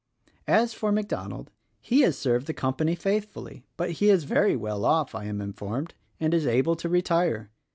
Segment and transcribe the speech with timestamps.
[0.47, 4.83] "As for MacDonald, he has served the company faith fully; but he is very well
[4.83, 7.51] off, I am informed, and is able to retire.